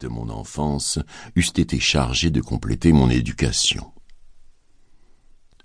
de 0.00 0.08
mon 0.08 0.28
enfance 0.28 0.98
eussent 1.34 1.54
été 1.56 1.80
chargées 1.80 2.28
de 2.28 2.42
compléter 2.42 2.92
mon 2.92 3.08
éducation. 3.08 3.90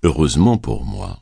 Heureusement 0.01 0.57
pour 0.57 0.85
moi, 0.85 1.19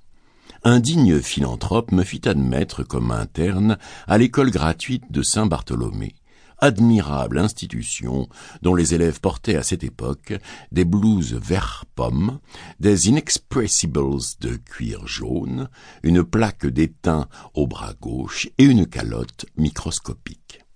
un 0.63 0.79
digne 0.79 1.19
philanthrope 1.19 1.91
me 1.91 2.03
fit 2.03 2.27
admettre 2.29 2.83
comme 2.83 3.09
interne 3.09 3.79
à 4.05 4.19
l'école 4.19 4.51
gratuite 4.51 5.11
de 5.11 5.23
Saint-Bartholomé, 5.23 6.13
admirable 6.59 7.39
institution 7.39 8.29
dont 8.61 8.75
les 8.75 8.93
élèves 8.93 9.19
portaient 9.19 9.55
à 9.55 9.63
cette 9.63 9.83
époque 9.83 10.35
des 10.71 10.85
blouses 10.85 11.33
vert 11.33 11.85
pomme, 11.95 12.39
des 12.79 13.09
inexpressibles 13.09 13.99
de 14.41 14.57
cuir 14.57 15.07
jaune, 15.07 15.69
une 16.03 16.23
plaque 16.23 16.67
d'étain 16.67 17.27
au 17.55 17.65
bras 17.65 17.95
gauche 17.99 18.47
et 18.59 18.63
une 18.63 18.85
calotte 18.85 19.47
microscopique. 19.57 20.68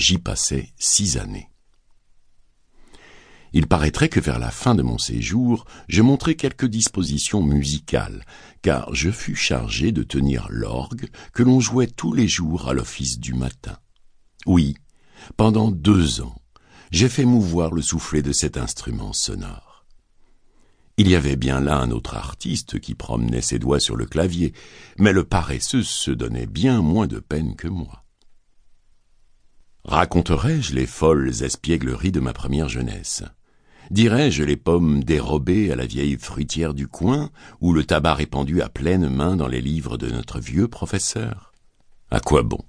J'y 0.00 0.16
passais 0.16 0.72
six 0.78 1.18
années. 1.18 1.50
Il 3.52 3.66
paraîtrait 3.66 4.08
que 4.08 4.18
vers 4.18 4.38
la 4.38 4.50
fin 4.50 4.74
de 4.74 4.80
mon 4.80 4.96
séjour, 4.96 5.66
je 5.88 6.00
montrai 6.00 6.36
quelques 6.36 6.64
dispositions 6.64 7.42
musicales, 7.42 8.24
car 8.62 8.94
je 8.94 9.10
fus 9.10 9.36
chargé 9.36 9.92
de 9.92 10.02
tenir 10.02 10.46
l'orgue 10.48 11.10
que 11.34 11.42
l'on 11.42 11.60
jouait 11.60 11.86
tous 11.86 12.14
les 12.14 12.28
jours 12.28 12.66
à 12.66 12.72
l'office 12.72 13.18
du 13.20 13.34
matin. 13.34 13.76
Oui, 14.46 14.74
pendant 15.36 15.70
deux 15.70 16.22
ans, 16.22 16.40
j'ai 16.90 17.10
fait 17.10 17.26
mouvoir 17.26 17.70
le 17.70 17.82
soufflet 17.82 18.22
de 18.22 18.32
cet 18.32 18.56
instrument 18.56 19.12
sonore. 19.12 19.84
Il 20.96 21.08
y 21.10 21.14
avait 21.14 21.36
bien 21.36 21.60
là 21.60 21.76
un 21.76 21.90
autre 21.90 22.16
artiste 22.16 22.80
qui 22.80 22.94
promenait 22.94 23.42
ses 23.42 23.58
doigts 23.58 23.80
sur 23.80 23.96
le 23.96 24.06
clavier, 24.06 24.54
mais 24.96 25.12
le 25.12 25.24
paresseux 25.24 25.82
se 25.82 26.10
donnait 26.10 26.46
bien 26.46 26.80
moins 26.80 27.06
de 27.06 27.18
peine 27.18 27.54
que 27.54 27.68
moi. 27.68 27.99
Raconterai-je 29.84 30.74
les 30.74 30.86
folles 30.86 31.42
espiègleries 31.42 32.12
de 32.12 32.20
ma 32.20 32.34
première 32.34 32.68
jeunesse? 32.68 33.24
Dirais-je 33.90 34.44
les 34.44 34.56
pommes 34.56 35.02
dérobées 35.02 35.72
à 35.72 35.76
la 35.76 35.86
vieille 35.86 36.16
fruitière 36.18 36.74
du 36.74 36.86
coin, 36.86 37.30
ou 37.60 37.72
le 37.72 37.84
tabac 37.84 38.14
répandu 38.14 38.60
à 38.60 38.68
pleine 38.68 39.08
main 39.08 39.36
dans 39.36 39.48
les 39.48 39.62
livres 39.62 39.96
de 39.96 40.08
notre 40.10 40.38
vieux 40.38 40.68
professeur? 40.68 41.52
À 42.10 42.20
quoi 42.20 42.42
bon? 42.42 42.62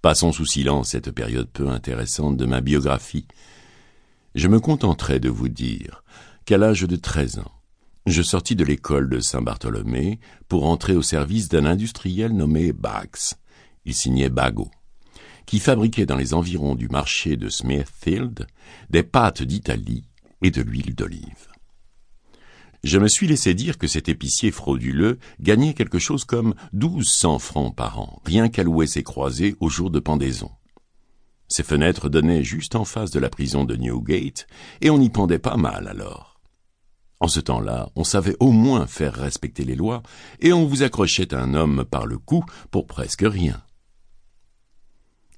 Passons 0.00 0.32
sous 0.32 0.46
silence 0.46 0.90
cette 0.90 1.10
période 1.10 1.48
peu 1.50 1.68
intéressante 1.68 2.36
de 2.36 2.46
ma 2.46 2.62
biographie. 2.62 3.26
Je 4.34 4.48
me 4.48 4.60
contenterai 4.60 5.20
de 5.20 5.28
vous 5.28 5.48
dire 5.48 6.04
qu'à 6.46 6.58
l'âge 6.58 6.82
de 6.82 6.96
treize 6.96 7.38
ans, 7.38 7.52
je 8.06 8.22
sortis 8.22 8.56
de 8.56 8.64
l'école 8.64 9.08
de 9.08 9.20
Saint-Bartholomé 9.20 10.18
pour 10.48 10.64
entrer 10.66 10.96
au 10.96 11.02
service 11.02 11.48
d'un 11.48 11.66
industriel 11.66 12.32
nommé 12.32 12.72
Bax. 12.72 13.36
Il 13.84 13.94
signait 13.94 14.30
Bagot 14.30 14.70
qui 15.46 15.58
fabriquait 15.58 16.06
dans 16.06 16.16
les 16.16 16.34
environs 16.34 16.74
du 16.74 16.88
marché 16.88 17.36
de 17.36 17.48
Smithfield 17.48 18.46
des 18.90 19.02
pâtes 19.02 19.42
d'Italie 19.42 20.04
et 20.42 20.50
de 20.50 20.62
l'huile 20.62 20.94
d'olive. 20.94 21.48
Je 22.84 22.98
me 22.98 23.08
suis 23.08 23.26
laissé 23.26 23.54
dire 23.54 23.78
que 23.78 23.86
cet 23.86 24.10
épicier 24.10 24.50
frauduleux 24.50 25.18
gagnait 25.40 25.72
quelque 25.72 25.98
chose 25.98 26.24
comme 26.24 26.54
douze 26.74 27.08
cents 27.08 27.38
francs 27.38 27.74
par 27.74 27.98
an, 27.98 28.20
rien 28.26 28.50
qu'à 28.50 28.62
louer 28.62 28.86
ses 28.86 29.02
croisées 29.02 29.56
au 29.60 29.70
jour 29.70 29.90
de 29.90 30.00
pendaison. 30.00 30.50
Ses 31.48 31.62
fenêtres 31.62 32.10
donnaient 32.10 32.44
juste 32.44 32.74
en 32.74 32.84
face 32.84 33.10
de 33.10 33.20
la 33.20 33.30
prison 33.30 33.64
de 33.64 33.76
Newgate, 33.76 34.46
et 34.82 34.90
on 34.90 35.00
y 35.00 35.08
pendait 35.08 35.38
pas 35.38 35.56
mal 35.56 35.88
alors. 35.88 36.40
En 37.20 37.28
ce 37.28 37.40
temps-là, 37.40 37.88
on 37.96 38.04
savait 38.04 38.36
au 38.38 38.52
moins 38.52 38.86
faire 38.86 39.14
respecter 39.14 39.64
les 39.64 39.76
lois, 39.76 40.02
et 40.40 40.52
on 40.52 40.66
vous 40.66 40.82
accrochait 40.82 41.32
un 41.32 41.54
homme 41.54 41.86
par 41.90 42.04
le 42.04 42.18
cou 42.18 42.44
pour 42.70 42.86
presque 42.86 43.24
rien. 43.26 43.63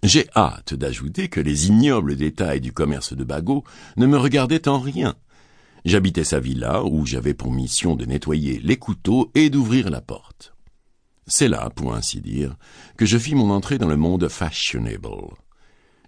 J'ai 0.03 0.29
hâte 0.37 0.75
d'ajouter 0.75 1.29
que 1.29 1.41
les 1.41 1.69
ignobles 1.69 2.17
détails 2.17 2.61
du 2.61 2.73
commerce 2.73 3.15
de 3.15 3.25
Bagot 3.25 3.65
ne 3.97 4.07
me 4.07 4.19
regardaient 4.19 4.69
en 4.69 4.79
rien. 4.79 5.15
J'habitais 5.85 6.25
sa 6.25 6.41
villa 6.41 6.85
où 6.85 7.07
j'avais 7.07 7.35
pour 7.35 7.53
mission 7.53 7.97
de 7.97 8.05
nettoyer 8.05 8.61
les 8.63 8.77
couteaux 8.77 9.31
et 9.35 9.51
d'ouvrir 9.51 9.91
la 9.91 10.01
porte. 10.01 10.55
C'est 11.27 11.49
là, 11.49 11.71
pour 11.75 11.95
ainsi 11.95 12.21
dire, 12.21 12.57
que 12.97 13.07
je 13.07 13.19
fis 13.19 13.35
mon 13.35 13.51
entrée 13.51 13.79
dans 13.79 13.89
le 13.89 13.97
monde 13.97 14.29
fashionable. 14.29 15.35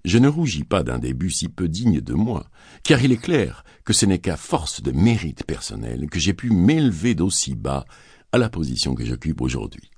Je 0.05 0.19
ne 0.19 0.29
rougis 0.29 0.65
pas 0.65 0.83
d'un 0.85 0.99
début 0.99 1.31
si 1.31 1.49
peu 1.49 1.69
digne 1.69 2.01
de 2.01 2.15
moi, 2.15 2.49
car 2.85 3.03
il 3.03 3.13
est 3.13 3.23
clair 3.23 3.65
que 3.85 3.93
ce 3.93 4.07
n'est 4.07 4.21
qu'à 4.21 4.37
force 4.37 4.83
de 4.83 4.93
mérite 4.93 5.45
personnel 5.45 6.09
que 6.09 6.21
j'ai 6.21 6.35
pu 6.35 6.51
m'élever 6.51 7.15
d'aussi 7.15 7.55
bas 7.55 7.85
à 8.33 8.39
la 8.39 8.49
position 8.49 8.95
que 8.95 9.05
j'occupe 9.05 9.41
aujourd'hui. 9.41 9.91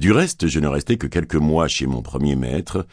Du 0.00 0.12
reste, 0.12 0.48
je 0.48 0.60
ne 0.60 0.66
restais 0.66 0.96
que 0.96 1.06
quelques 1.06 1.34
mois 1.34 1.68
chez 1.68 1.86
mon 1.86 2.00
premier 2.00 2.34
maître, 2.34 2.86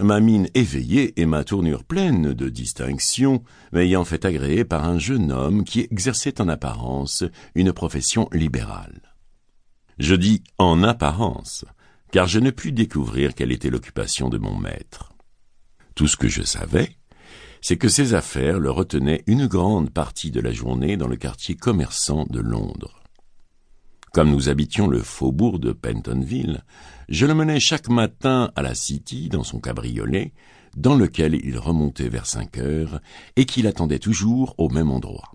ma 0.00 0.18
mine 0.18 0.48
éveillée 0.54 1.20
et 1.20 1.26
ma 1.26 1.44
tournure 1.44 1.84
pleine 1.84 2.32
de 2.32 2.48
distinction 2.48 3.44
m'ayant 3.72 4.06
fait 4.06 4.24
agréer 4.24 4.64
par 4.64 4.86
un 4.86 4.98
jeune 4.98 5.30
homme 5.30 5.64
qui 5.64 5.80
exerçait 5.80 6.40
en 6.40 6.48
apparence 6.48 7.22
une 7.54 7.74
profession 7.74 8.30
libérale. 8.32 9.02
Je 9.98 10.14
dis 10.14 10.42
en 10.56 10.82
apparence, 10.82 11.66
car 12.10 12.26
je 12.28 12.38
ne 12.38 12.50
pus 12.50 12.72
découvrir 12.72 13.34
quelle 13.34 13.52
était 13.52 13.68
l'occupation 13.68 14.30
de 14.30 14.38
mon 14.38 14.56
maître. 14.56 15.12
Tout 15.94 16.08
ce 16.08 16.16
que 16.16 16.28
je 16.28 16.42
savais, 16.42 16.96
c'est 17.60 17.76
que 17.76 17.90
ses 17.90 18.14
affaires 18.14 18.58
le 18.58 18.70
retenaient 18.70 19.22
une 19.26 19.48
grande 19.48 19.90
partie 19.90 20.30
de 20.30 20.40
la 20.40 20.52
journée 20.52 20.96
dans 20.96 21.08
le 21.08 21.16
quartier 21.16 21.56
commerçant 21.56 22.24
de 22.30 22.40
Londres. 22.40 23.03
Comme 24.14 24.30
nous 24.30 24.48
habitions 24.48 24.86
le 24.86 25.02
faubourg 25.02 25.58
de 25.58 25.72
Pentonville, 25.72 26.62
je 27.08 27.26
le 27.26 27.34
menais 27.34 27.58
chaque 27.58 27.88
matin 27.88 28.52
à 28.54 28.62
la 28.62 28.76
City 28.76 29.28
dans 29.28 29.42
son 29.42 29.58
cabriolet, 29.58 30.32
dans 30.76 30.94
lequel 30.94 31.34
il 31.34 31.58
remontait 31.58 32.08
vers 32.08 32.24
cinq 32.24 32.58
heures 32.58 33.00
et 33.34 33.44
qu'il 33.44 33.66
attendait 33.66 33.98
toujours 33.98 34.54
au 34.56 34.68
même 34.68 34.92
endroit. 34.92 35.32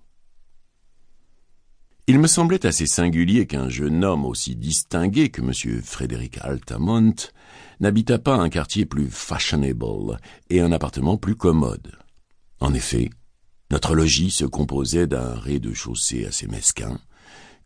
Il 2.08 2.20
me 2.20 2.28
semblait 2.28 2.66
assez 2.66 2.86
singulier 2.86 3.48
qu'un 3.48 3.68
jeune 3.68 4.06
homme 4.06 4.24
aussi 4.24 4.56
distingué 4.56 5.28
que 5.30 5.42
M. 5.42 5.82
Frédéric 5.82 6.38
Altamont 6.40 7.16
n'habitât 7.82 8.18
pas 8.18 8.36
un 8.36 8.48
quartier 8.48 8.86
plus 8.86 9.10
fashionable 9.10 10.22
et 10.50 10.62
un 10.62 10.72
appartement 10.72 11.18
plus 11.18 11.36
commode. 11.36 12.00
En 12.62 12.74
effet, 12.74 13.10
notre 13.72 13.94
logis 13.94 14.32
se 14.32 14.46
composait 14.46 15.06
d'un 15.06 15.34
rez-de-chaussée 15.34 16.26
assez 16.26 16.48
mesquin, 16.48 16.98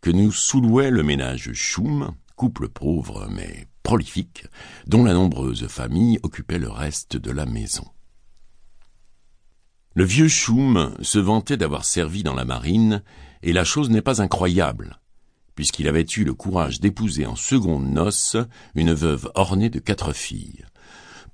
que 0.04 0.10
nous 0.10 0.32
soulouait 0.32 0.90
le 0.90 1.02
ménage 1.02 1.54
Choum, 1.54 2.14
couple 2.36 2.68
pauvre 2.68 3.26
mais 3.30 3.68
prolifique, 3.82 4.44
dont 4.86 5.02
la 5.02 5.14
nombreuse 5.14 5.66
famille 5.66 6.18
occupait 6.22 6.58
le 6.58 6.68
reste 6.68 7.16
de 7.16 7.30
la 7.30 7.46
maison. 7.46 7.86
Le 9.94 10.04
vieux 10.04 10.28
Choum 10.28 10.94
se 11.00 11.18
vantait 11.18 11.56
d'avoir 11.56 11.86
servi 11.86 12.22
dans 12.22 12.34
la 12.34 12.44
marine, 12.44 13.02
et 13.42 13.54
la 13.54 13.64
chose 13.64 13.88
n'est 13.88 14.02
pas 14.02 14.20
incroyable, 14.20 15.00
puisqu'il 15.54 15.88
avait 15.88 16.04
eu 16.18 16.24
le 16.24 16.34
courage 16.34 16.80
d'épouser 16.80 17.24
en 17.24 17.34
seconde 17.34 17.90
noces 17.90 18.36
une 18.74 18.92
veuve 18.92 19.30
ornée 19.34 19.70
de 19.70 19.78
quatre 19.78 20.12
filles. 20.12 20.66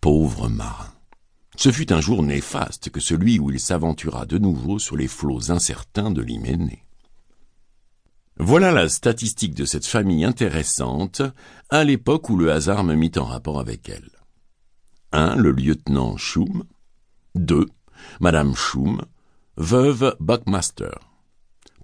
Pauvre 0.00 0.48
marin. 0.48 0.94
Ce 1.56 1.72
fut 1.72 1.92
un 1.92 2.00
jour 2.00 2.22
néfaste 2.22 2.90
que 2.90 3.00
celui 3.00 3.40
où 3.40 3.50
il 3.50 3.58
s'aventura 3.58 4.26
de 4.26 4.38
nouveau 4.38 4.78
sur 4.78 4.96
les 4.96 5.08
flots 5.08 5.50
incertains 5.50 6.12
de 6.12 6.22
l'Hyménée. 6.22 6.84
Voilà 8.42 8.72
la 8.72 8.88
statistique 8.88 9.54
de 9.54 9.66
cette 9.66 9.84
famille 9.84 10.24
intéressante 10.24 11.20
à 11.68 11.84
l'époque 11.84 12.30
où 12.30 12.38
le 12.38 12.50
hasard 12.50 12.84
me 12.84 12.94
mit 12.94 13.12
en 13.16 13.24
rapport 13.24 13.60
avec 13.60 13.90
elle. 13.90 14.08
1. 15.12 15.36
Le 15.36 15.52
lieutenant 15.52 16.16
Schum. 16.16 16.64
2. 17.34 17.66
Madame 18.18 18.54
Schum, 18.54 19.02
veuve 19.58 20.16
Buckmaster. 20.20 20.98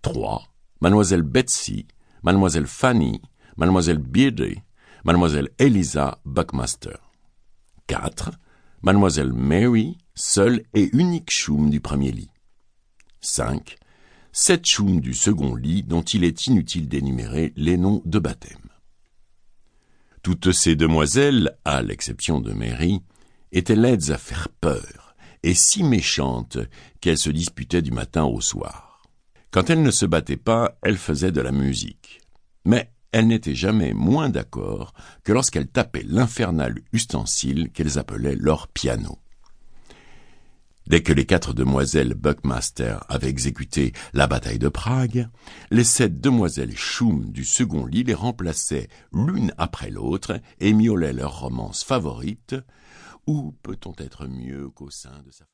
3. 0.00 0.44
Mademoiselle 0.80 1.20
Betsy, 1.20 1.86
Mademoiselle 2.22 2.66
Fanny, 2.66 3.20
Mademoiselle 3.58 3.98
Beardy, 3.98 4.62
Mademoiselle 5.04 5.50
Eliza 5.58 6.20
Buckmaster. 6.24 6.98
4. 7.86 8.30
Mademoiselle 8.80 9.34
Mary, 9.34 9.98
seule 10.14 10.62
et 10.72 10.88
unique 10.96 11.30
Schum 11.30 11.68
du 11.68 11.82
premier 11.82 12.12
lit. 12.12 12.30
5 13.20 13.76
sept 14.38 14.66
choums 14.66 15.00
du 15.00 15.14
second 15.14 15.54
lit 15.54 15.82
dont 15.82 16.02
il 16.02 16.22
est 16.22 16.46
inutile 16.46 16.88
d'énumérer 16.88 17.54
les 17.56 17.78
noms 17.78 18.02
de 18.04 18.18
baptême. 18.18 18.68
Toutes 20.22 20.52
ces 20.52 20.76
demoiselles, 20.76 21.56
à 21.64 21.80
l'exception 21.80 22.42
de 22.42 22.52
Mary, 22.52 23.00
étaient 23.50 23.74
laides 23.74 24.10
à 24.10 24.18
faire 24.18 24.50
peur, 24.60 25.16
et 25.42 25.54
si 25.54 25.82
méchantes 25.82 26.58
qu'elles 27.00 27.16
se 27.16 27.30
disputaient 27.30 27.80
du 27.80 27.92
matin 27.92 28.24
au 28.24 28.42
soir. 28.42 29.00
Quand 29.52 29.70
elles 29.70 29.82
ne 29.82 29.90
se 29.90 30.04
battaient 30.04 30.36
pas, 30.36 30.76
elles 30.82 30.98
faisaient 30.98 31.32
de 31.32 31.40
la 31.40 31.52
musique. 31.52 32.20
Mais 32.66 32.92
elles 33.12 33.28
n'étaient 33.28 33.54
jamais 33.54 33.94
moins 33.94 34.28
d'accord 34.28 34.92
que 35.24 35.32
lorsqu'elles 35.32 35.68
tapaient 35.68 36.04
l'infernal 36.06 36.74
ustensile 36.92 37.70
qu'elles 37.72 37.98
appelaient 37.98 38.36
leur 38.36 38.68
piano. 38.68 39.18
Dès 40.86 41.02
que 41.02 41.12
les 41.12 41.26
quatre 41.26 41.52
demoiselles 41.52 42.14
Buckmaster 42.14 43.04
avaient 43.08 43.28
exécuté 43.28 43.92
la 44.12 44.28
bataille 44.28 44.60
de 44.60 44.68
Prague, 44.68 45.28
les 45.72 45.82
sept 45.82 46.20
demoiselles 46.20 46.76
Schum 46.76 47.32
du 47.32 47.44
second 47.44 47.86
lit 47.86 48.04
les 48.04 48.14
remplaçaient 48.14 48.88
l'une 49.12 49.52
après 49.58 49.90
l'autre 49.90 50.40
et 50.60 50.72
miaulaient 50.72 51.12
leur 51.12 51.40
romance 51.40 51.82
favorite. 51.82 52.54
Où 53.26 53.52
peut-on 53.64 53.94
être 53.98 54.28
mieux 54.28 54.68
qu'au 54.70 54.90
sein 54.90 55.22
de 55.26 55.32
sa 55.32 55.44